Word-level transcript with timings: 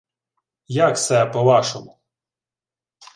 —Як 0.87 0.97
се 0.97 1.25
по-вашому? 1.25 1.97